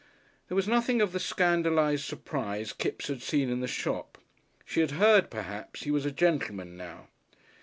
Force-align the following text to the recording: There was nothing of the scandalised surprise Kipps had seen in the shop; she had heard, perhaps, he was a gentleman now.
There 0.47 0.55
was 0.55 0.67
nothing 0.67 0.99
of 0.99 1.11
the 1.11 1.19
scandalised 1.19 2.03
surprise 2.05 2.73
Kipps 2.73 3.07
had 3.07 3.21
seen 3.21 3.51
in 3.51 3.59
the 3.59 3.67
shop; 3.67 4.17
she 4.65 4.79
had 4.79 4.89
heard, 4.97 5.29
perhaps, 5.29 5.83
he 5.83 5.91
was 5.91 6.07
a 6.07 6.11
gentleman 6.11 6.75
now. 6.75 7.09